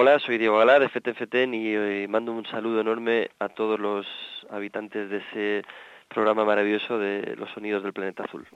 Hola, 0.00 0.20
soy 0.20 0.38
Diego 0.38 0.58
Galar 0.58 0.80
de 0.80 0.88
FTFTN 0.88 1.54
y 1.54 1.74
eh, 1.74 2.06
mando 2.08 2.30
un 2.30 2.46
saludo 2.46 2.80
enorme 2.80 3.30
a 3.40 3.48
todos 3.48 3.80
los 3.80 4.06
habitantes 4.48 5.10
de 5.10 5.16
ese 5.16 5.68
programa 6.06 6.44
maravilloso 6.44 7.00
de 7.00 7.34
los 7.34 7.50
sonidos 7.50 7.82
del 7.82 7.92
planeta 7.92 8.22
azul. 8.22 8.46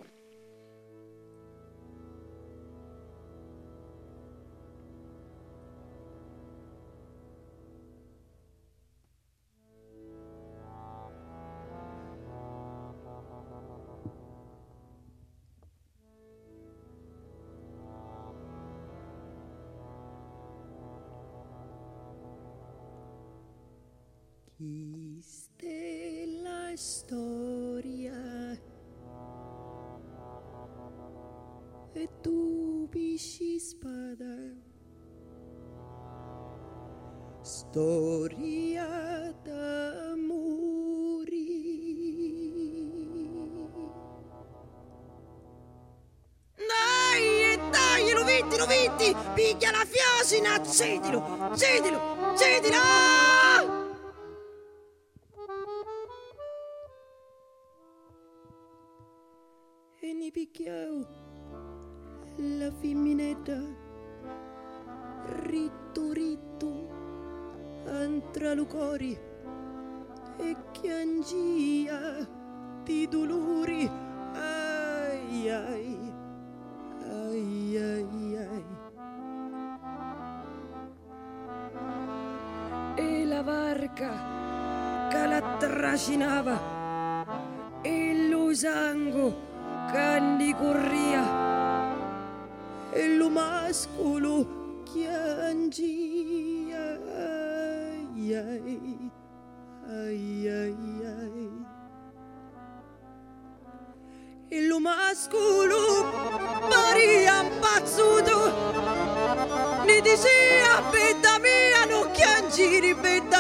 Chiste 24.63 26.25
la 26.41 26.71
storia. 26.77 28.15
E 31.93 32.09
tu 32.21 32.87
bisci 32.89 33.59
spada. 33.59 34.55
Storia 37.43 39.35
d'amori. 39.43 40.61
Dai 46.55 47.59
dai 47.69 48.13
lo 48.13 48.25
vitti 48.25 48.57
lo 48.57 48.67
vitti 48.67 49.17
piglia 49.35 49.73
la 49.73 49.85
fiasina 49.85 50.63
cedilo 50.65 51.51
cedilo 51.57 51.99
cedilo 52.37 53.32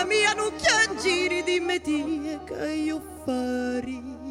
mia 0.05 0.33
non 0.33 0.53
piangere 0.55 1.43
di 1.43 1.61
che 2.45 2.73
io 2.73 3.01
farei. 3.25 4.22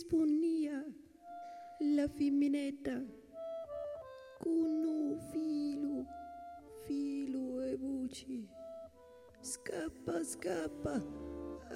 E 0.00 0.02
rispondia 0.02 0.84
la 1.80 2.08
femminetta 2.08 3.04
con 4.38 5.18
filo, 5.30 6.06
filo 6.84 7.60
e 7.60 7.76
voci. 7.76 8.48
Scappa, 9.40 10.24
scappa, 10.24 11.04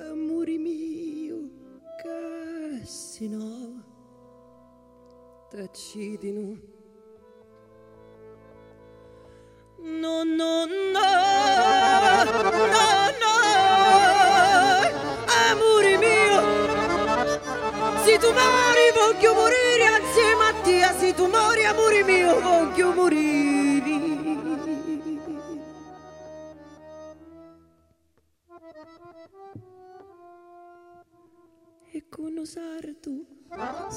amore 0.08 0.56
mio, 0.56 1.50
che 2.00 2.80
se 2.84 3.28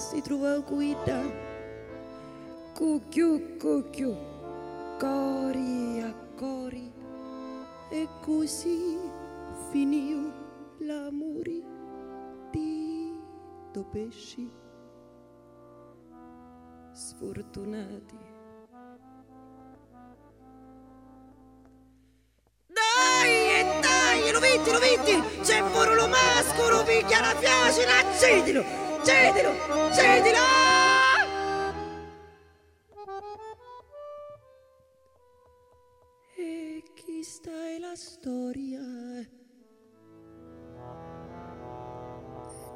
si 0.10 0.22
trova 0.22 0.58
guida, 0.60 1.22
cucchiu, 2.74 3.58
cucchiu 3.58 4.16
cori 4.98 6.00
a 6.02 6.14
cori 6.34 6.90
e 7.90 8.08
così 8.22 8.98
finì 9.70 10.32
l'amore 10.80 11.62
di 12.52 13.20
due 13.74 13.84
pesci 13.92 14.50
sfortunati. 16.94 18.18
Dai, 22.68 23.82
dai, 23.82 24.32
lo 24.32 24.40
vedi, 24.40 24.72
lo 24.72 24.80
vedi, 24.80 25.42
c'è 25.42 25.62
pure 25.64 25.96
lo 25.96 26.08
mascolo, 26.08 26.84
picchia 26.84 27.20
la 27.20 27.36
fiascina, 27.36 28.87
Cedilo! 29.08 29.54
Cedilo! 29.94 30.38
E 36.36 36.84
questa 37.06 37.50
è 37.50 37.80
la 37.80 37.96
storia. 37.96 38.82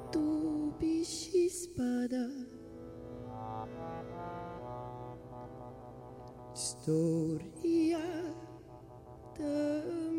Tu 0.09 0.73
pisci 0.77 1.49
spada. 1.49 2.29
Storia. 6.53 7.99
De... 9.35 10.10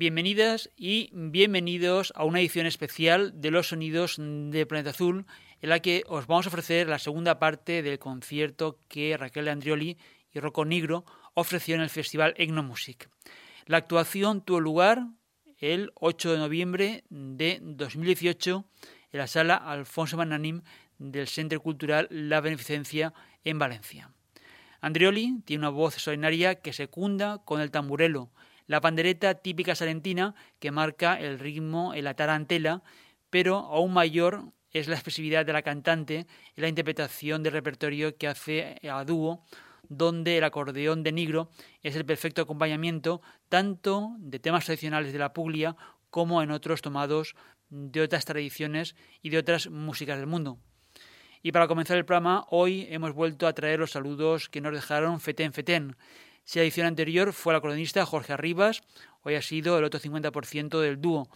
Bienvenidas 0.00 0.70
y 0.78 1.10
bienvenidos 1.12 2.14
a 2.16 2.24
una 2.24 2.40
edición 2.40 2.64
especial 2.64 3.38
de 3.38 3.50
los 3.50 3.68
sonidos 3.68 4.16
de 4.18 4.64
Planeta 4.64 4.88
Azul, 4.88 5.26
en 5.60 5.68
la 5.68 5.80
que 5.80 6.04
os 6.06 6.26
vamos 6.26 6.46
a 6.46 6.48
ofrecer 6.48 6.88
la 6.88 6.98
segunda 6.98 7.38
parte 7.38 7.82
del 7.82 7.98
concierto 7.98 8.78
que 8.88 9.14
Raquel 9.18 9.48
Andrioli 9.48 9.98
y 10.32 10.40
Rocco 10.40 10.64
Negro 10.64 11.04
ofreció 11.34 11.74
en 11.74 11.82
el 11.82 11.90
Festival 11.90 12.32
Egnomusic. 12.38 13.10
La 13.66 13.76
actuación 13.76 14.40
tuvo 14.40 14.60
lugar 14.60 15.06
el 15.58 15.92
8 15.96 16.32
de 16.32 16.38
noviembre 16.38 17.04
de 17.10 17.58
2018 17.60 18.64
en 19.12 19.18
la 19.18 19.26
sala 19.26 19.56
Alfonso 19.56 20.16
Mananim 20.16 20.62
del 20.96 21.28
Centro 21.28 21.60
Cultural 21.60 22.08
La 22.10 22.40
Beneficencia 22.40 23.12
en 23.44 23.58
Valencia. 23.58 24.14
Andrioli 24.80 25.42
tiene 25.44 25.60
una 25.60 25.68
voz 25.68 25.92
extraordinaria 25.92 26.54
que 26.54 26.72
secunda 26.72 27.42
con 27.44 27.60
el 27.60 27.70
tamburelo, 27.70 28.30
la 28.70 28.80
pandereta 28.80 29.34
típica 29.34 29.74
salentina 29.74 30.36
que 30.60 30.70
marca 30.70 31.18
el 31.18 31.40
ritmo 31.40 31.92
en 31.92 32.04
la 32.04 32.14
tarantela, 32.14 32.84
pero 33.28 33.56
aún 33.56 33.92
mayor 33.92 34.52
es 34.70 34.86
la 34.86 34.94
expresividad 34.94 35.44
de 35.44 35.52
la 35.52 35.62
cantante 35.62 36.18
en 36.54 36.62
la 36.62 36.68
interpretación 36.68 37.42
del 37.42 37.54
repertorio 37.54 38.16
que 38.16 38.28
hace 38.28 38.78
a 38.88 39.04
dúo, 39.04 39.44
donde 39.88 40.38
el 40.38 40.44
acordeón 40.44 41.02
de 41.02 41.10
Nigro 41.10 41.50
es 41.82 41.96
el 41.96 42.04
perfecto 42.04 42.42
acompañamiento 42.42 43.22
tanto 43.48 44.14
de 44.20 44.38
temas 44.38 44.66
tradicionales 44.66 45.12
de 45.12 45.18
la 45.18 45.32
Puglia 45.32 45.74
como 46.08 46.40
en 46.40 46.52
otros 46.52 46.80
tomados 46.80 47.34
de 47.70 48.02
otras 48.02 48.24
tradiciones 48.24 48.94
y 49.20 49.30
de 49.30 49.38
otras 49.38 49.68
músicas 49.68 50.16
del 50.16 50.28
mundo. 50.28 50.60
Y 51.42 51.50
para 51.50 51.66
comenzar 51.66 51.96
el 51.96 52.04
programa, 52.04 52.46
hoy 52.50 52.86
hemos 52.90 53.14
vuelto 53.14 53.48
a 53.48 53.52
traer 53.52 53.80
los 53.80 53.90
saludos 53.90 54.48
que 54.48 54.60
nos 54.60 54.74
dejaron 54.74 55.18
Feten 55.18 55.52
Feten, 55.52 55.96
si 56.50 56.58
la 56.58 56.64
edición 56.64 56.88
anterior 56.88 57.32
fue 57.32 57.52
el 57.52 57.58
acordeonista 57.58 58.04
Jorge 58.04 58.32
Arribas, 58.32 58.82
hoy 59.22 59.36
ha 59.36 59.40
sido 59.40 59.78
el 59.78 59.84
otro 59.84 60.00
50% 60.00 60.80
del 60.80 61.00
dúo, 61.00 61.30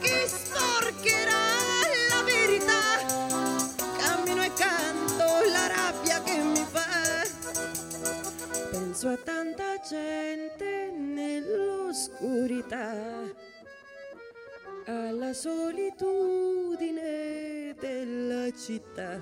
chi 0.01 0.27
sporcherà 0.27 1.45
la 2.10 2.24
verità. 2.24 3.05
Cammino 4.00 4.43
e 4.45 4.53
canto 4.55 5.25
la 5.51 5.67
rabbia 5.67 6.24
che 6.24 6.38
mi 6.38 6.65
fa, 6.72 7.22
penso 8.72 9.10
a 9.10 9.17
tanta 9.17 9.79
gente 9.88 10.89
all'oscurità, 11.94 12.92
alla 14.86 15.32
solitudine 15.32 17.76
della 17.80 18.52
città. 18.52 19.22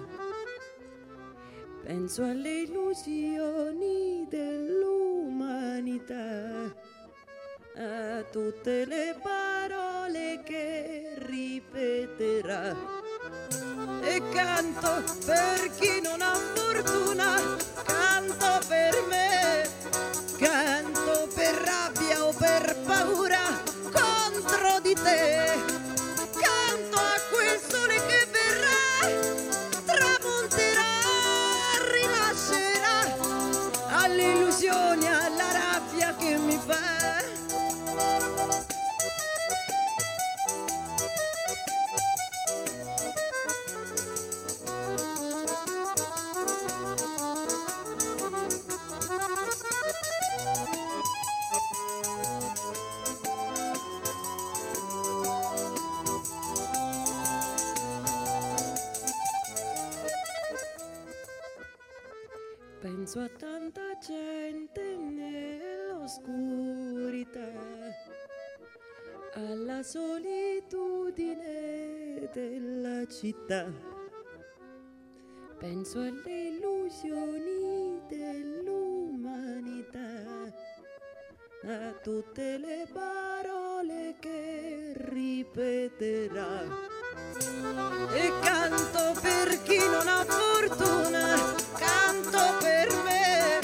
Penso 1.84 2.24
alle 2.24 2.62
illusioni 2.62 4.26
dell'umanità, 4.30 6.74
a 7.76 8.24
tutte 8.32 8.86
le 8.86 9.20
parole 9.22 10.42
che 10.46 11.16
ripeterà. 11.18 12.74
E 14.02 14.22
canto 14.32 15.04
per 15.26 15.70
chi 15.78 16.00
non 16.02 16.22
ha 16.22 16.34
fortuna, 16.34 17.36
canto 17.84 18.66
per 18.70 19.04
me. 19.10 19.21
città. 73.12 73.66
Penso 75.60 76.00
alle 76.00 76.48
illusioni 76.48 78.00
dell'umanità, 78.08 80.00
a 81.66 81.92
tutte 82.02 82.58
le 82.58 82.88
parole 82.92 84.16
che 84.20 84.94
ripeterà. 84.96 86.64
E 88.14 88.32
canto 88.42 89.20
per 89.22 89.62
chi 89.64 89.78
non 89.78 90.08
ha 90.08 90.24
fortuna, 90.24 91.54
canto 91.78 92.58
per 92.60 92.90
me, 93.04 93.60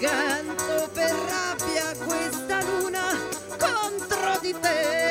canto 0.00 0.90
per 0.92 1.12
rabbia 1.12 1.94
questa 2.04 2.60
luna 2.62 3.16
contro 3.56 4.38
di 4.40 4.52
te. 4.60 5.03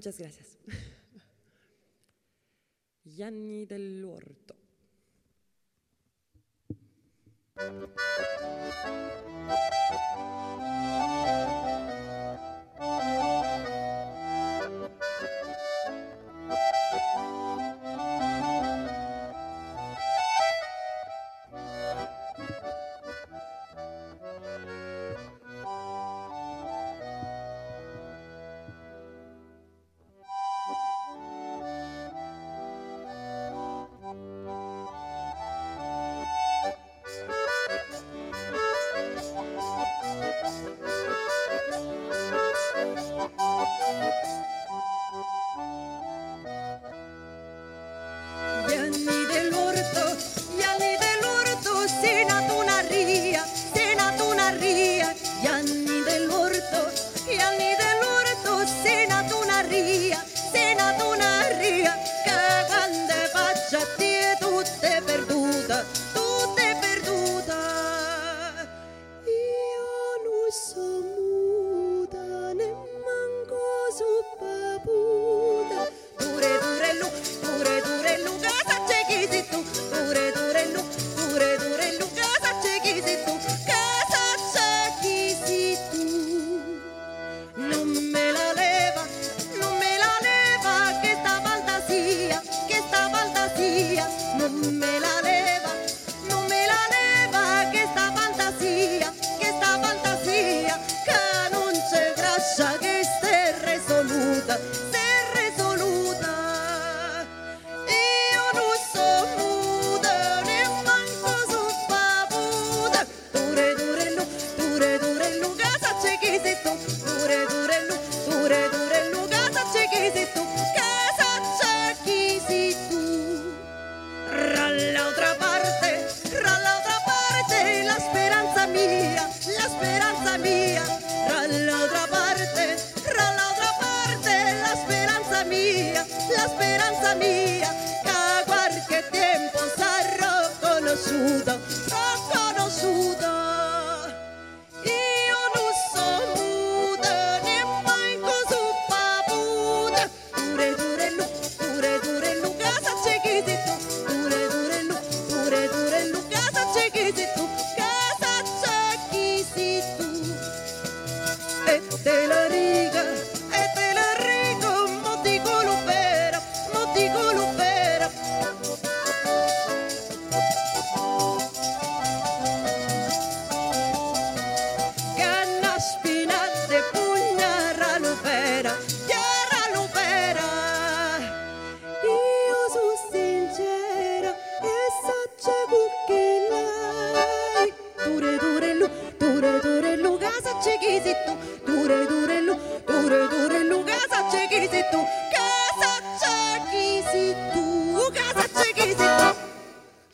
Muchas 0.00 0.16
gracias. 0.18 0.39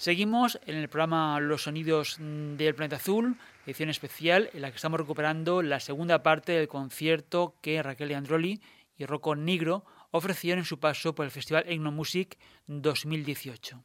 Seguimos 0.06 0.60
en 0.66 0.76
el 0.76 0.88
programa 0.88 1.40
Los 1.40 1.64
Sonidos 1.64 2.18
del 2.20 2.76
Planeta 2.76 2.94
Azul, 2.94 3.36
edición 3.66 3.88
especial 3.88 4.50
en 4.52 4.62
la 4.62 4.70
que 4.70 4.76
estamos 4.76 5.00
recuperando 5.00 5.62
la 5.62 5.80
segunda 5.80 6.22
parte 6.22 6.52
del 6.52 6.68
concierto 6.68 7.56
que 7.60 7.82
Raquel 7.82 8.14
Androli 8.14 8.60
y 8.96 9.04
Rocco 9.04 9.34
Nigro 9.34 9.84
ofrecieron 10.12 10.60
en 10.60 10.64
su 10.64 10.78
paso 10.78 11.16
por 11.16 11.24
el 11.24 11.32
Festival 11.32 11.64
Etnomusic 11.66 12.38
2018. 12.68 13.82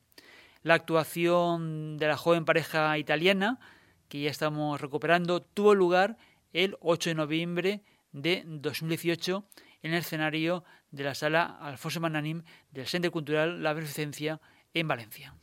La 0.61 0.75
actuación 0.75 1.97
de 1.97 2.07
la 2.09 2.17
joven 2.17 2.45
pareja 2.45 2.95
italiana, 2.99 3.57
que 4.07 4.21
ya 4.21 4.29
estamos 4.29 4.79
recuperando, 4.79 5.41
tuvo 5.41 5.73
lugar 5.73 6.19
el 6.53 6.77
8 6.81 7.09
de 7.09 7.15
noviembre 7.15 7.81
de 8.11 8.43
2018 8.45 9.43
en 9.81 9.93
el 9.93 10.01
escenario 10.01 10.65
de 10.91 11.03
la 11.03 11.15
sala 11.15 11.57
Alfonso 11.59 11.99
Mananim 11.99 12.43
del 12.69 12.85
Centro 12.85 13.11
Cultural 13.11 13.63
La 13.63 13.73
Beneficencia 13.73 14.39
en 14.75 14.87
Valencia. 14.87 15.33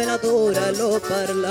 me 0.00 0.06
natura 0.06 0.70
lo 0.72 0.98
parlai. 1.00 1.50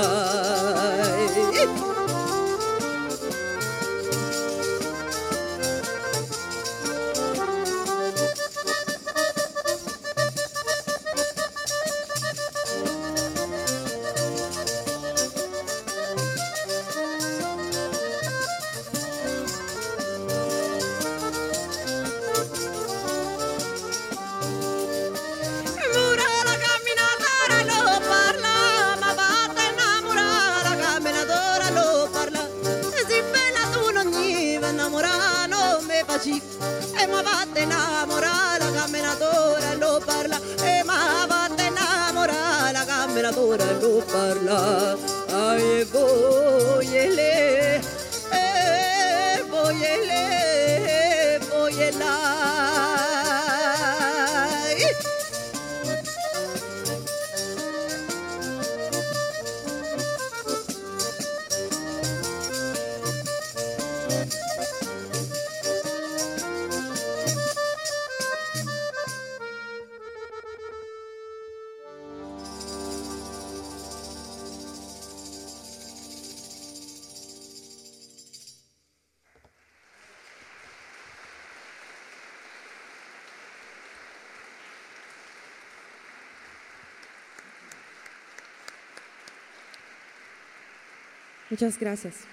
Muchas 91.50 91.80
gracias. 91.80 92.28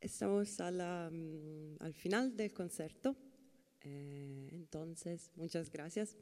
Estamos 0.00 0.58
a 0.60 0.70
la, 0.70 1.10
mm, 1.12 1.76
al 1.80 1.92
final 1.92 2.34
del 2.34 2.54
concierto, 2.54 3.14
eh, 3.82 4.48
entonces 4.52 5.30
muchas 5.36 5.70
gracias. 5.70 6.16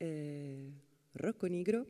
Eh, 0.00 0.72
Rocco 1.14 1.48
Nigro. 1.48 1.86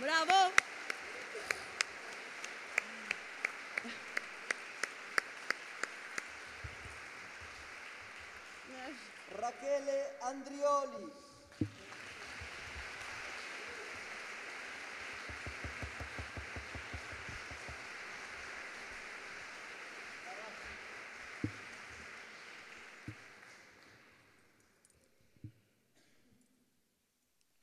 Bravo. 0.00 0.63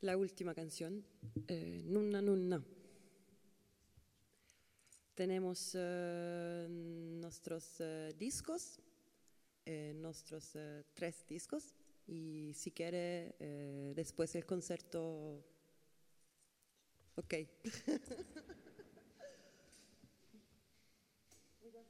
la 0.01 0.17
última 0.17 0.53
canción, 0.53 1.05
eh, 1.47 1.81
Nunna 1.85 2.21
Nunna. 2.21 2.63
Tenemos 5.13 5.73
eh, 5.75 6.67
nuestros 6.69 7.79
eh, 7.79 8.13
discos, 8.17 8.79
eh, 9.65 9.93
nuestros 9.95 10.57
tres 10.93 11.27
discos, 11.27 11.75
y 12.07 12.53
si 12.55 12.71
quiere, 12.71 13.35
después 13.95 14.33
del 14.33 14.45
concierto... 14.45 15.45
Ok. 17.15 17.33
Muchas 21.61 21.85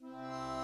gracias. 0.00 0.55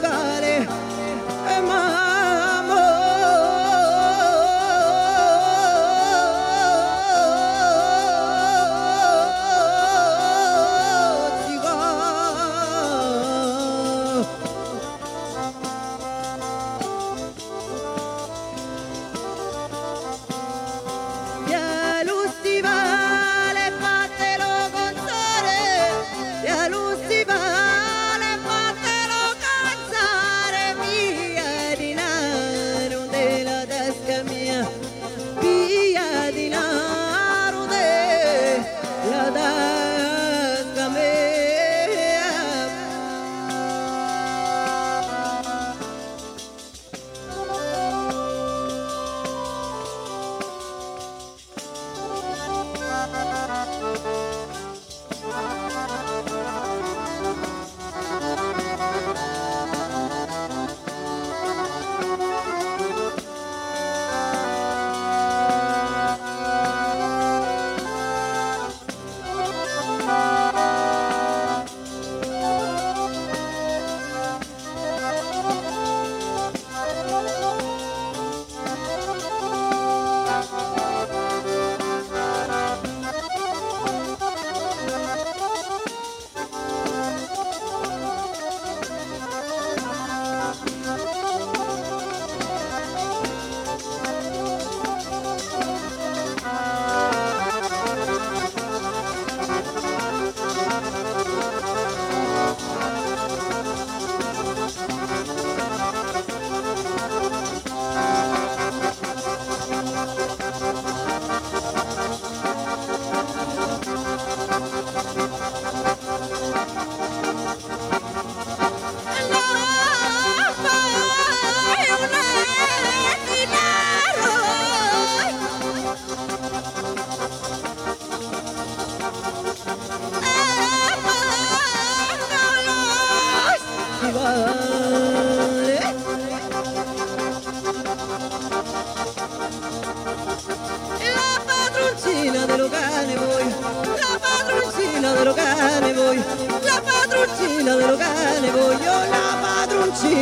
cautivar. 0.00 0.35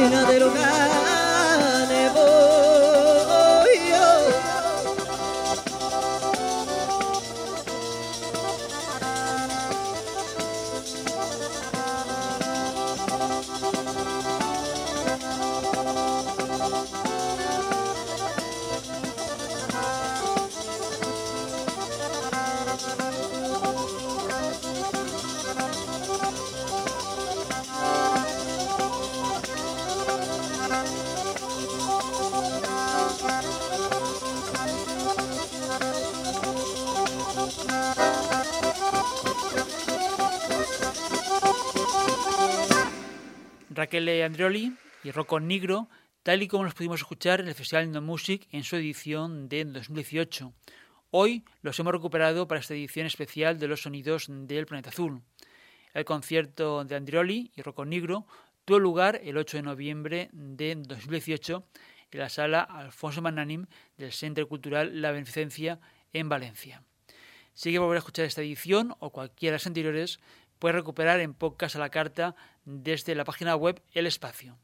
llena 0.05 0.25
de 0.25 0.40
lugar. 0.40 1.04
Andrioli 44.05 44.76
y 45.02 45.11
Rocco 45.12 45.40
Nigro, 45.40 45.88
tal 46.22 46.42
y 46.42 46.48
como 46.48 46.64
los 46.64 46.74
pudimos 46.74 47.00
escuchar 47.00 47.40
en 47.40 47.48
el 47.48 47.55
Festival 47.55 47.90
No 47.90 48.02
Music 48.02 48.46
en 48.50 48.62
su 48.62 48.76
edición 48.76 49.48
de 49.48 49.64
2018. 49.64 50.52
Hoy 51.11 51.42
los 51.62 51.78
hemos 51.78 51.94
recuperado 51.94 52.46
para 52.46 52.61
esta 52.61 52.74
edición 52.74 53.07
especial 53.07 53.59
de 53.59 53.66
los 53.66 53.82
sonidos 53.82 54.26
del 54.28 54.66
planeta 54.66 54.90
azul. 54.90 55.22
El 55.94 56.05
concierto 56.05 56.84
de 56.84 56.96
Andrioli 56.96 57.50
y 57.57 57.62
Rocco 57.62 57.86
Nigro 57.86 58.26
tuvo 58.66 58.78
lugar 58.78 59.20
el 59.24 59.38
8 59.38 59.57
de 59.57 59.62
noviembre 59.62 60.28
de 60.32 60.74
2018 60.76 61.66
en 62.11 62.20
la 62.20 62.28
sala 62.28 62.61
Alfonso 62.61 63.22
Magnanim 63.22 63.64
del 63.96 64.12
Centro 64.12 64.46
Cultural 64.46 65.00
La 65.00 65.12
Beneficencia 65.12 65.80
en 66.12 66.28
Valencia. 66.28 66.82
Si 67.55 67.70
quieres 67.70 67.80
volver 67.80 67.96
a 67.96 67.98
escuchar 68.00 68.26
esta 68.26 68.42
edición 68.42 68.94
o 68.98 69.11
cualquiera 69.11 69.52
de 69.52 69.57
las 69.57 69.66
anteriores, 69.66 70.20
puedes 70.59 70.74
recuperar 70.74 71.20
en 71.20 71.34
podcast 71.34 71.76
a 71.76 71.78
la 71.78 71.90
carta 71.90 72.34
desde 72.65 73.15
la 73.15 73.25
página 73.25 73.57
web 73.57 73.83
El 73.93 74.07
Espacio. 74.07 74.59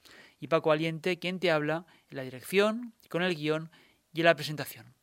y 0.41 0.47
Paco 0.47 0.73
Aliente 0.73 1.19
quien 1.19 1.39
te 1.39 1.51
habla 1.51 1.85
en 2.09 2.17
la 2.17 2.23
dirección, 2.23 2.95
con 3.11 3.23
el 3.23 3.35
guion 3.35 3.71
y 4.15 4.21
en 4.21 4.25
la 4.25 4.35
presentación. 4.35 4.95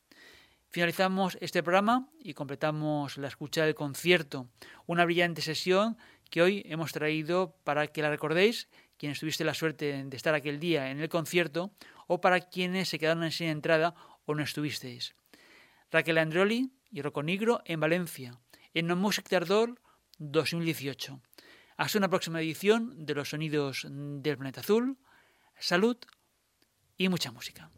Finalizamos 0.71 1.37
este 1.41 1.61
programa 1.61 2.09
y 2.19 2.33
completamos 2.33 3.19
la 3.19 3.27
escucha 3.27 3.65
del 3.65 3.75
concierto, 3.75 4.49
una 4.87 5.05
brillante 5.05 5.43
sesión 5.43 5.95
que 6.31 6.41
hoy 6.41 6.63
hemos 6.65 6.91
traído 6.91 7.55
para 7.63 7.85
que 7.85 8.01
la 8.01 8.09
recordéis, 8.09 8.67
quienes 8.97 9.19
tuviste 9.19 9.43
la 9.43 9.53
suerte 9.53 10.03
de 10.03 10.17
estar 10.17 10.33
aquel 10.33 10.59
día 10.59 10.89
en 10.89 11.01
el 11.01 11.09
concierto, 11.09 11.71
o 12.07 12.19
para 12.19 12.41
quienes 12.41 12.89
se 12.89 12.97
quedaron 12.97 13.31
sin 13.31 13.49
entrada 13.49 13.93
o 14.25 14.33
no 14.33 14.41
estuvisteis. 14.41 15.13
Raquel 15.91 16.17
Andrioli 16.17 16.71
y 16.89 17.03
Rocco 17.03 17.21
Negro 17.21 17.61
en 17.65 17.79
Valencia, 17.79 18.39
en 18.73 18.87
No 18.87 18.95
Music 18.95 19.29
Tardor 19.29 19.79
2018. 20.17 21.21
Hasta 21.77 21.97
una 21.97 22.09
próxima 22.09 22.39
edición 22.41 23.05
de 23.05 23.15
los 23.15 23.29
sonidos 23.29 23.85
del 23.89 24.37
planeta 24.37 24.61
azul. 24.61 24.97
Salud 25.59 25.97
y 26.97 27.09
mucha 27.09 27.31
música. 27.31 27.69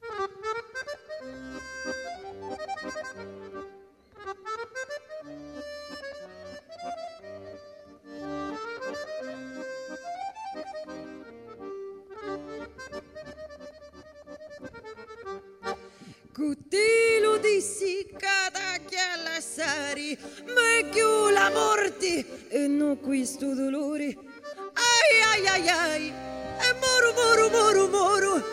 Cutilu 16.34 17.38
di 17.40 17.62
siccata 17.62 18.78
che 18.86 18.98
alla 18.98 19.40
sari, 19.40 20.18
ma 20.48 20.90
chiù 20.92 21.30
la 21.30 21.50
morte 21.50 22.45
non 22.86 23.00
questo 23.00 23.54
dolore. 23.56 24.06
Ai 24.06 25.18
ai 25.32 25.48
ai 25.48 25.70
ai, 25.70 26.08
e 26.08 26.70
moro 26.84 27.14
moro 27.14 27.50
moro 27.50 27.88
moro, 27.88 28.44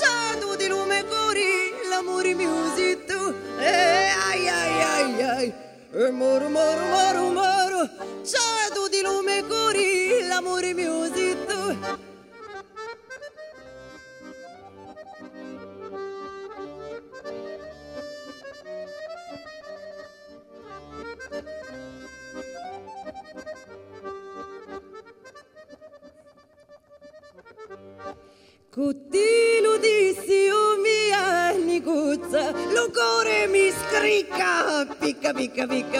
ciao 0.00 0.54
di 0.54 0.68
lume 0.68 1.04
cori, 1.08 1.72
l'amore 1.88 2.34
mio 2.34 2.74
zitto. 2.76 3.34
E 3.58 3.66
ai 3.66 4.48
ai 4.48 4.82
ai 4.82 5.22
ai, 5.22 5.52
e 5.92 6.10
moro 6.10 6.48
moro 6.48 6.82
moro 6.84 7.30
moro, 7.30 7.88
ciao 8.22 8.86
di 8.88 9.00
lume 9.02 9.44
cori, 9.48 10.26
l'amore 10.28 10.72
mio 10.72 11.04
zitto. 11.06 11.19
Picca 35.34 35.66
picca 35.66 35.99